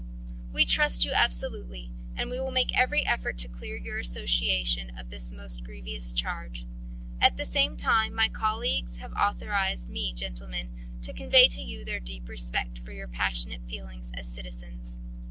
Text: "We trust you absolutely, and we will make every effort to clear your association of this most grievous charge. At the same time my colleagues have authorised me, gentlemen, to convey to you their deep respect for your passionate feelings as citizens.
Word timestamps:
"We 0.51 0.65
trust 0.65 1.05
you 1.05 1.11
absolutely, 1.13 1.91
and 2.17 2.31
we 2.31 2.39
will 2.39 2.49
make 2.49 2.75
every 2.75 3.05
effort 3.05 3.37
to 3.37 3.47
clear 3.47 3.77
your 3.77 3.99
association 3.99 4.97
of 4.97 5.11
this 5.11 5.29
most 5.29 5.63
grievous 5.63 6.11
charge. 6.11 6.65
At 7.21 7.37
the 7.37 7.45
same 7.45 7.77
time 7.77 8.15
my 8.15 8.27
colleagues 8.27 8.97
have 8.97 9.13
authorised 9.13 9.87
me, 9.89 10.11
gentlemen, 10.13 10.69
to 11.03 11.13
convey 11.13 11.49
to 11.49 11.61
you 11.61 11.85
their 11.85 11.99
deep 11.99 12.27
respect 12.29 12.79
for 12.79 12.91
your 12.93 13.07
passionate 13.07 13.61
feelings 13.69 14.11
as 14.17 14.25
citizens. 14.27 14.99